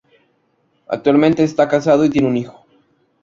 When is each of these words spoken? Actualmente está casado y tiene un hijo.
Actualmente 0.87 1.43
está 1.43 1.67
casado 1.67 2.03
y 2.03 2.09
tiene 2.09 2.27
un 2.27 2.35
hijo. 2.37 2.65